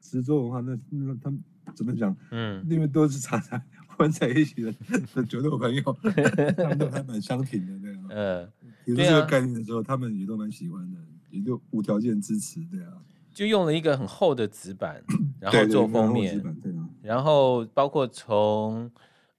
[0.00, 1.42] 十周文化那那他们。
[1.74, 2.14] 怎么讲？
[2.30, 3.60] 嗯，因为都是常常
[3.96, 4.74] 混在一起的
[5.14, 5.82] 的酒肉朋友，
[6.56, 8.00] 他们都还蛮相挺的，对啊。
[8.10, 8.52] 嗯，
[8.86, 10.98] 有这个概念的时候，他们也都蛮喜欢的，
[11.30, 12.92] 也就无条件支持，对啊。
[13.34, 15.02] 就用了一个很厚的纸板，
[15.40, 18.90] 然后做封面，对对对，然后包括从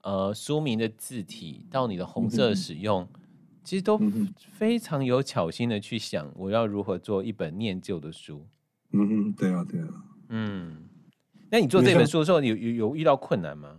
[0.02, 3.20] 呃书名的字体到你的红色使用，嗯、
[3.64, 4.00] 其实都
[4.54, 8.48] 非常有巧心的去想，我要如何做一本念旧的书。
[8.94, 9.88] 嗯嗯，对啊，对啊，
[10.30, 10.78] 嗯。
[11.54, 13.78] 那你做这本书的时候，有有有遇到困难吗？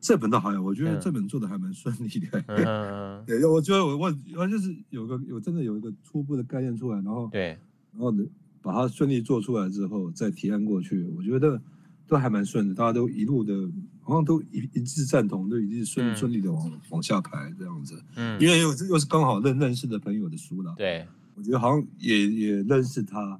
[0.00, 2.44] 这本倒还好，我觉得这本做的还蛮顺利的。
[2.48, 7.56] 嗯，对，我觉得我我我就是有个有真的有一个初步的概念出来，然后对，
[7.92, 8.12] 然后
[8.60, 11.62] 把它顺利做出来之后再提案过去，我觉得
[12.08, 13.54] 都还蛮顺的，大家都一路的，
[14.02, 18.02] 好像都一一致赞同，都一致顺顺利的往往下排这样子。
[18.16, 20.74] 嗯，因为又又是刚好认认识的朋友的书了。
[20.76, 23.38] 对，我觉得好像也也认识他。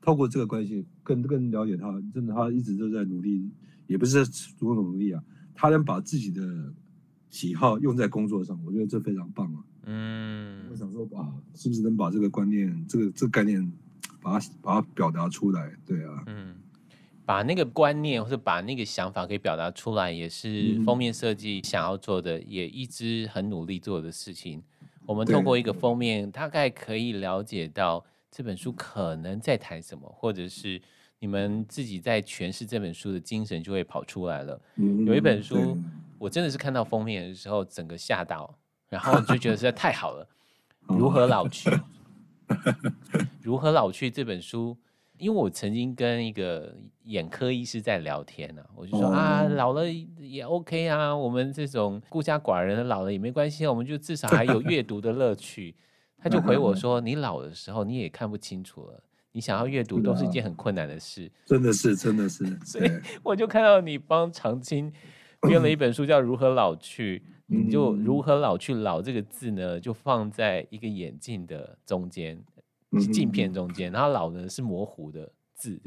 [0.00, 3.50] 透过这个关系，更更了解他，真的，他一直都在努力，
[3.86, 4.24] 也不是
[4.58, 5.22] 多努力啊。
[5.54, 6.72] 他能把自己的
[7.28, 9.64] 喜好用在工作上，我觉得这非常棒啊。
[9.84, 13.72] 嗯，我想说啊，是不是能把这个观念、这个这个概念，
[14.22, 15.74] 把它把它表达出来？
[15.84, 16.54] 对啊，嗯，
[17.26, 24.62] 把那个观念或者把那个想法可以表达出来，也是封面设计想要做的，也一直很努力做的事情。
[25.04, 28.06] 我们透过一个封面，大概可以了解到。
[28.30, 30.80] 这本书可能在谈什么，或者是
[31.18, 34.60] 你们自己在诠释这本书的精神就会跑出来了。
[35.06, 35.76] 有一本书，
[36.18, 40.28] 我真的是看到封面的时候，整个吓到，然后就觉得实在太好了。
[40.88, 41.70] 如何老去？
[43.42, 44.10] 如何老去？
[44.10, 44.76] 这本书，
[45.18, 55.74] 因为我曾经跟一个眼科医师在聊天呢、啊，我就说啊，老了也 OK 啊，我们这种孤家寡人的老了也没关系，我们就至少还有阅读的乐趣。
[56.20, 59.02] 他就回我说：“你老的时候，你也看不清楚了。
[59.32, 61.30] 你想要阅读都是一件很困难的事。
[61.44, 62.44] 真的是，真的是。
[62.66, 62.90] 所以
[63.22, 64.92] 我就看到你帮长青
[65.42, 72.42] 编了一本书，叫《如何老去》， 你就“如何老去”，“老”这个字呢，就放在一个眼镜的中间，
[73.12, 75.80] 镜片中间，然后“老”呢是模糊的字。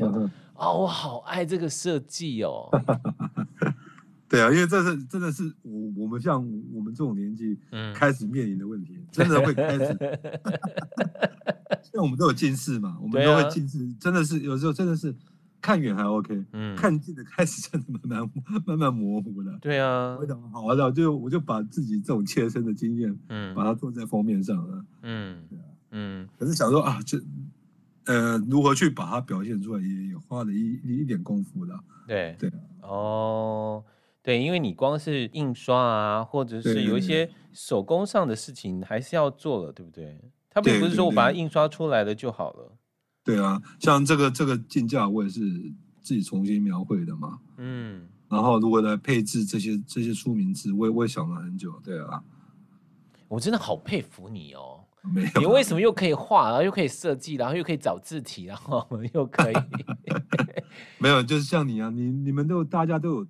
[0.55, 2.69] 哦，我好爱这个设计哦。
[4.31, 6.41] 对啊，因为这是真的是我我们像
[6.73, 7.59] 我们这种年纪，
[7.93, 9.85] 开始面临的问题，嗯、真的会开始。
[11.91, 15.13] 像我们都有近视嘛，我们都会近视，真的是有时候真的是
[15.59, 19.57] 看远还 OK，嗯，看近的开始真的慢慢慢慢模糊了。
[19.59, 27.21] 对啊，我想好了，就我就把自己这种切身的经验，嗯，把它做在封面上了，嗯，对啊，嗯，可是想说啊，这
[28.05, 31.77] 呃如何去把它表现出来，也也花了一一点功夫了。
[32.07, 32.49] 对对
[32.81, 33.83] 哦。
[34.23, 40.19] 对，因为你光是印刷啊，或者是有一些手工上的事情，还是要做了，对不对？
[40.49, 42.77] 它并不是说我把它印刷出来了就好了。
[43.23, 45.39] 对啊，像这个这个镜架，我也是
[46.01, 47.39] 自己重新描绘的嘛。
[47.57, 48.07] 嗯。
[48.29, 51.71] 然后如果来配置这些这些书名字，我也我也想了很久。
[51.83, 52.23] 对啊。
[53.27, 54.85] 我真的好佩服你哦。
[55.11, 55.41] 没有。
[55.41, 59.55] 你为什么又可以画，然后又可以设计，然后又可以找字体，然后又可以？
[60.99, 63.27] 没有，就是像你啊，你你们都大家都有。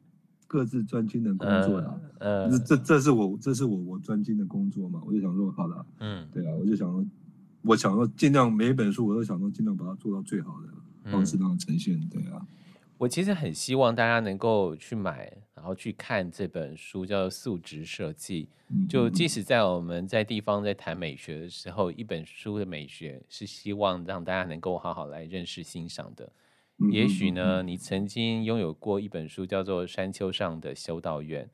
[0.52, 7.06] 各自专精的工作的，呃，这这这是我这是我我专精的工作嘛，我就想说好了，嗯，对啊，我就想说，
[7.62, 12.46] 我想说尽量每一本书我都想说尽量把它做到最好的方式让它呈现，对啊。
[12.98, 18.50] 我其实很希望大家能够去买，然后去看这本书，叫做《素质设计》。
[18.90, 26.30] 就即使在我们在地方在谈美学的时候，一本书的美学是希望让大家能够好好来认识欣赏的。
[26.90, 31.50] 也许呢，你曾经拥有过一本书，叫做《山丘上的修道院》，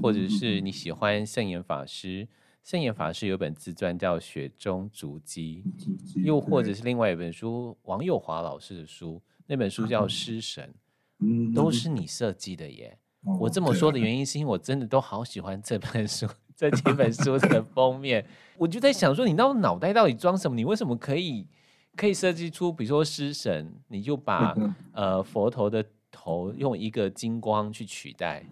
[0.00, 2.26] 或者是你喜欢圣严法师，
[2.64, 5.62] 圣严法师有本自传叫《雪中足迹》，
[6.22, 10.72] 又或者是另外一本书，王佑华老师的书，那本书叫《诗神》，
[11.54, 12.96] 都是你设计的耶。
[13.38, 13.98] 我这么说的。
[13.98, 18.24] 原因，是因为我真的都好喜欢这本书，这几本书的 封面，
[18.56, 20.56] 我就在想说，你那脑袋到底装什么？
[20.56, 21.46] 你为什么可以？
[21.96, 24.56] 可以设计出，比如说狮神，你就把
[24.92, 28.46] 呃佛头的头用一个金光去取代，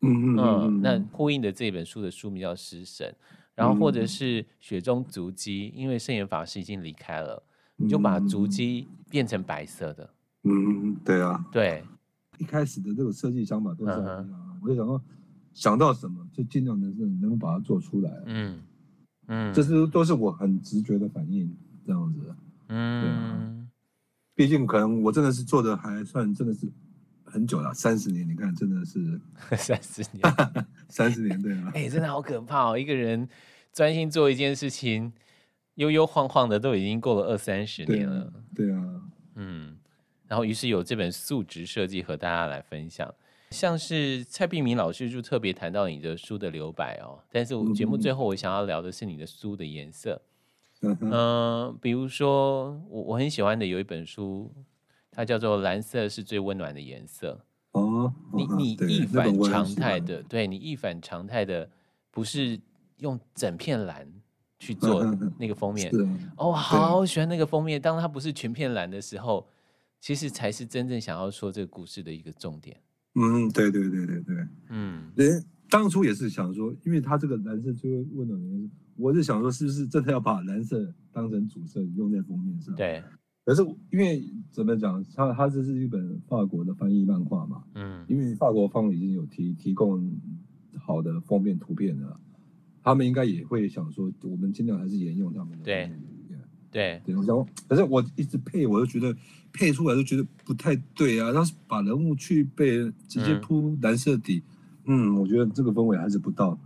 [0.00, 3.12] 嗯嗯，那呼应的这本书的书名叫《狮神》，
[3.54, 7.42] 然后或者是雪中足迹，因为圣严法师已经离开了，
[7.76, 10.10] 你就把足迹变成白色的，
[10.44, 11.82] 嗯，对啊，对，
[12.38, 15.02] 一开始的这个设计想法都是这样，我就想说
[15.54, 18.62] 想到什么就尽量能是能够把它做出来，嗯
[19.26, 21.52] 嗯，这是都是我很直觉的反应，
[21.84, 22.34] 这样子。
[22.74, 23.68] 嗯，
[24.34, 26.66] 毕竟可能我真的是做的还算真的是
[27.24, 28.26] 很久了，三十年。
[28.26, 29.20] 你看，真的是
[29.56, 30.34] 三十年，
[30.88, 31.70] 三十年，对啊。
[31.74, 32.78] 哎、欸，真的好可怕哦！
[32.78, 33.28] 一个人
[33.72, 35.12] 专心做一件事情，
[35.74, 38.32] 悠悠晃晃的都已经过了二三十年了。
[38.54, 39.00] 对啊，对啊，
[39.34, 39.76] 嗯。
[40.28, 43.14] 然后，于是有这本素质设计和大家来分享。
[43.50, 50.14] 像是蔡碧明老师就特别谈到你的书的留白哦，但是我节目最后我想要聊的是你的书的颜色。
[50.14, 50.31] 嗯、
[51.10, 54.52] 呃，比如说我我很喜欢的有一本书，
[55.10, 57.40] 它叫做《蓝色是最温暖的颜色》。
[57.78, 58.44] 哦，你
[58.84, 61.70] 你一反常态的，对你一反常态的，
[62.10, 62.58] 不是
[62.98, 64.06] 用整片蓝
[64.58, 65.04] 去做
[65.38, 65.90] 那个封面。
[66.36, 67.80] 哦，我好喜欢那个封面。
[67.80, 69.48] 当它不是全片蓝的时候，
[70.00, 72.76] 其实才是真正想要说这个故事的一个重点。
[73.14, 78.74] 嗯，对对对对对，嗯，人当初也是想说，因为它这个蓝色最温暖的颜色。
[78.96, 82.74] 我就想说，是不是真的要把蓝色当成主色用在封面上？
[82.74, 83.02] 对。
[83.44, 90.08] 可是因为怎么讲，它它这是一本法国的翻译漫画嘛，嗯，因为法国方已经有提提供
[90.78, 92.20] 好的封面图片了，
[92.84, 95.64] 他们应该也会想说，我们尽量还是沿用他们的。
[95.64, 95.90] 对。
[96.70, 97.02] 对。
[97.04, 97.14] 对。
[97.14, 99.12] 然后，可是我一直配，我就觉得
[99.52, 101.32] 配出来就觉得不太对啊。
[101.32, 102.78] 要是把人物去被，
[103.08, 104.42] 直接铺蓝色底，
[104.86, 106.56] 嗯，嗯，我觉得这个氛围还是不到。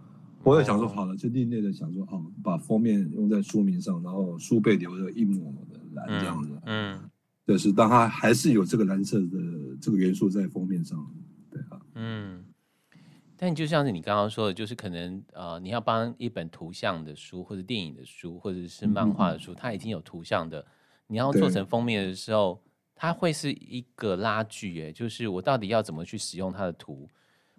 [0.47, 7.11] 我也想说好了，就另类的想说，哦，把封面用在书名上，然后书背留着一抹抹的蓝这样子，嗯，
[7.45, 9.39] 就是当它还是有这个蓝色的
[9.81, 11.05] 这个元素在封面上，
[11.51, 12.45] 对啊，嗯。
[13.39, 20.65] 但就像是你刚刚说的，就是可能呃，你要帮一本图像的书，或者电影的书，或者是漫画的书，嗯，它已经有图像的，
[21.09, 22.63] 你要做成封面的时候，
[22.95, 27.11] 它会是一个拉锯，哎，就是我到底要怎么去使用它的图。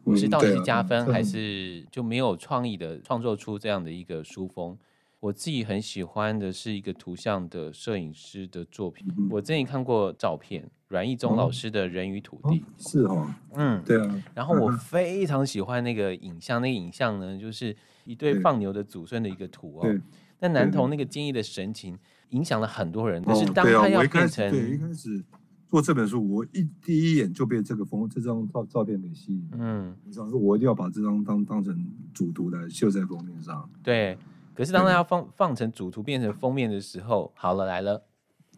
[0.08, 4.78] 我是到底是加分，还是就没有创意的创作出这样的一个书风？
[5.20, 9.06] 我自己很喜欢的是一个图像的摄影师的作品。
[9.32, 12.64] 我之前看过照片，阮义忠老师的人与土地。
[12.78, 14.24] 是哦，嗯，对啊。
[14.34, 20.02] 然后我非常喜欢那个影像，那个影像呢，就是一对放牛的祖孙的一个图哦。
[20.40, 21.98] 那男童那个坚毅的神情
[22.30, 23.22] 影响了很多人。
[23.24, 25.22] 可是当他要变成，对，一开始
[25.70, 29.50] 做这本书，我一第一眼就被这个封这张照照片给吸引。
[29.54, 33.70] 嗯，我想说，我一定要把这张当当成主图来绣在封面上。
[33.84, 34.18] 对，
[34.56, 38.02] 可是当他要放放成主图变成封面的时候，好了来了，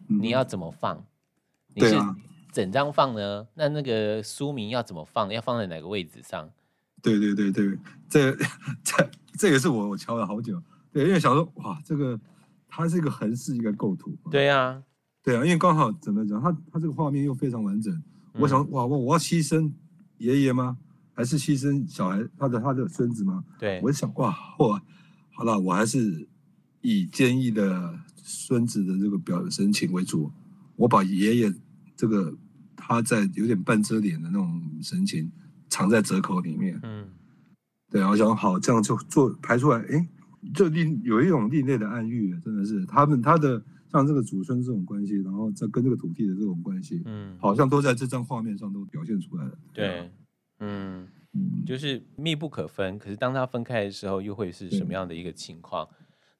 [0.06, 1.04] 你要怎么放？
[1.74, 1.96] 你是
[2.52, 3.46] 整张放呢？
[3.54, 5.32] 那那个书名要怎么放？
[5.32, 6.48] 要放在哪个位置上？
[7.02, 8.36] 对对对对，这
[8.84, 10.60] 这这也是我我敲了好久。
[10.92, 12.18] 对，因为想说哇，这个
[12.68, 14.12] 它是一个横式一个构图。
[14.30, 14.82] 对啊，
[15.22, 17.92] 对啊，因为刚好怎么讲，他他这个画面又非常完整。
[17.94, 19.70] 嗯、我想哇，我我要牺牲
[20.18, 20.78] 爷爷吗？
[21.12, 23.44] 还是牺牲小孩他的他的孙子吗？
[23.58, 24.82] 对，我就想哇，哇，
[25.32, 26.26] 好了，我还是
[26.80, 30.30] 以坚毅的孙子的这个表神情为主。
[30.76, 31.54] 我把爷爷
[31.96, 32.34] 这个
[32.74, 35.30] 他在有点半遮脸的那种神情
[35.68, 36.80] 藏在折口里面。
[36.82, 37.06] 嗯，
[37.90, 40.08] 对啊，我想好这样就做排出来，哎。
[40.54, 49.52] 就另有一种另类的暗喻，真的是他们他的像这个祖孙这种关系，然后再跟这个土地的这种关系，嗯，好像都在这张画面上都表现出来了。
[49.72, 50.10] 对，
[50.60, 51.08] 嗯，
[51.66, 52.98] 就是密不可分。
[52.98, 55.88] 可是当它分开的时候，又会是什么样的一个情况？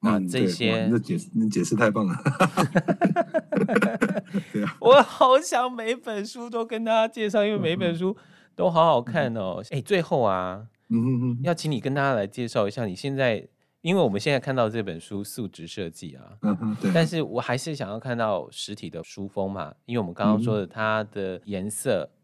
[0.01, 2.15] 那这些，那解释，那解释太棒了。
[4.53, 8.15] 对啊， 我好想每本书都跟大家介绍，因为每本书
[8.55, 9.61] 都好好看哦。
[9.71, 13.47] 哎，最后啊，嗯嗯嗯，要请你跟大家来介绍一下你现在。
[13.81, 22.15] 因为我们现在看到这本书素质设计啊，嗯哼，对，但是我还是想要看到实体的书封嘛，因为我们刚刚说的它的颜色，嗯、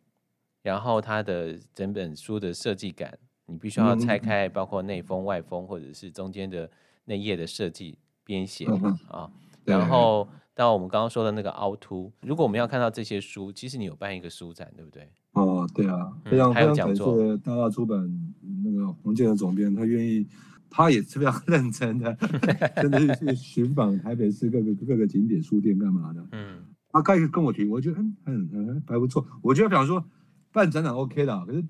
[0.62, 6.70] 然后它的整本书的设计感，你必须要拆开，包括内封、外封，或者是中间的
[7.06, 9.32] 内页的设计编写、嗯、啊，
[9.66, 15.10] 然后到我们刚刚说的那个凹凸，如果我们要看到这些书，其实你有办一个书展，对不对？
[15.32, 18.32] 哦，对啊，非常、嗯、还有讲座，非常感谢大大出版
[18.64, 20.28] 那个黄建的总编，他愿意。
[20.70, 22.16] 他也是非常认真的，
[22.82, 26.28] 真的是去寻访台北市各个各个景点书店干嘛的。
[26.32, 26.60] 嗯，
[26.90, 29.26] 他开始跟我提，我觉得嗯嗯嗯还不错。
[29.42, 30.04] 我觉得比方说
[30.52, 31.64] 办展览 OK 的，可是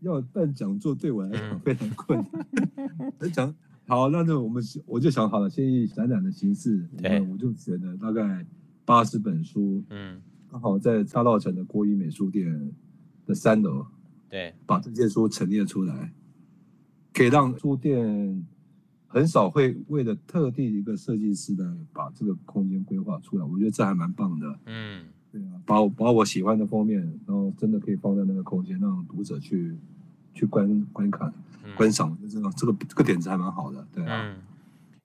[0.00, 2.18] 要办讲座对我来讲非常困
[3.18, 3.30] 难。
[3.32, 3.54] 讲
[3.88, 8.44] 好，那就我们我就想好了，先以展览的形式，对，我就选了大概
[8.84, 10.20] 八十本书，嗯，
[10.50, 12.72] 刚好在大稻城的国医美术店
[13.26, 13.86] 的三楼，
[14.28, 16.12] 对，把这些书陈列出来。
[17.16, 18.46] 可以让书店
[19.06, 24.58] 很少会为了特定一个设计师来把这个空间规划出来，我觉得这还蛮棒的。
[24.66, 29.74] 嗯，对啊，把我把我喜欢的封面，然后真的可以放在那个空间，让读者去
[30.34, 31.32] 去观观看、
[31.64, 33.86] 嗯、观赏，就这个这个这个点子还蛮好的。
[33.94, 34.42] 对啊，嗯，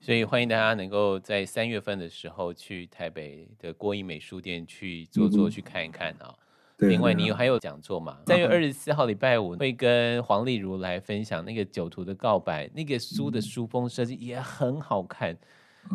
[0.02, 6.28] 所以欢迎大家能够在三月份的时候去台北的郭医美书店去坐坐，去看一看啊。
[6.28, 6.36] 嗯
[6.82, 8.18] 另外，你有还有讲座嘛？
[8.26, 15.38] 三月二十四号礼拜五会跟黄丽如来分享那个《酒徒的告白》，那个书的书封设计也很好看，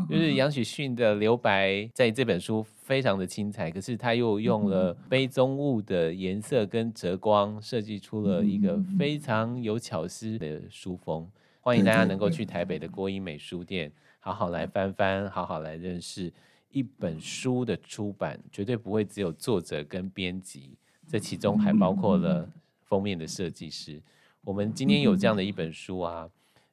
[0.08, 11.28] 就是杨许逊的留白在这本书非常的精彩，可是他又用了杯中物的颜色跟折光设计出了一个非常有巧思的书封。
[11.60, 16.32] 欢迎大家能够去台北的郭英美书店，好好来翻翻，好好来认识。
[16.70, 20.76] 一本书的出版绝对不会只有作者跟编辑，
[21.08, 22.48] 这其中还包括了
[22.84, 24.00] 封面的设计师。
[24.42, 26.28] 我们今天有这样的一本书啊，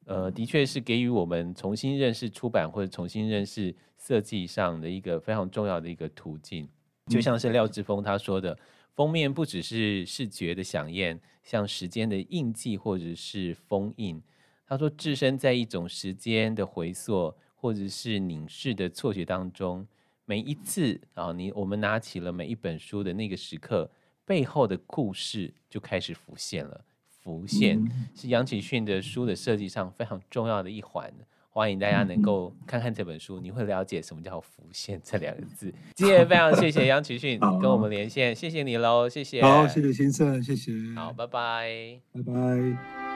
[0.05, 6.67] 呃，的确是给予我们重新认识出版或者重新认识设计上的一个非常重要的一个途径。
[7.07, 8.57] 就像是廖志峰他说的，
[8.95, 14.21] 封面不只是视觉的饗宴，像时间的印记或者是封印。
[14.67, 17.33] 他说，置身在一种时间的回溯。
[17.63, 19.87] 或者是凝视的错觉当中，
[20.25, 23.89] 每一次啊，你我们拿起了每一本书的那个时刻，
[24.25, 26.81] 背后的故事就开始浮现了。
[27.21, 27.81] 浮现
[28.13, 31.09] 是杨启训的书的设计上非常重要的一环。
[31.51, 35.73] 欢迎大家能够看看这本书，你会了解什么叫浮现这两个字。
[35.95, 39.41] 今天非常谢谢杨启训跟我们连线，谢谢你喽，谢谢。
[39.41, 40.73] 好，谢谢先生，谢谢。
[40.97, 43.12] 好，拜拜，拜拜。